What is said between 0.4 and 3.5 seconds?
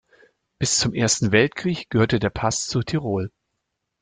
Bis zum Ersten Weltkrieg gehörte der Pass zu Tirol.